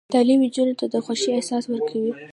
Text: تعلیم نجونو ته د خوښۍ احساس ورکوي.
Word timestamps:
تعلیم 0.15 0.39
نجونو 0.47 0.73
ته 0.79 0.85
د 0.93 0.95
خوښۍ 1.05 1.29
احساس 1.33 1.63
ورکوي. 1.67 2.11